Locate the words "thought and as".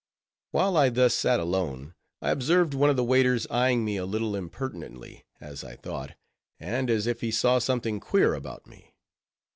5.75-7.05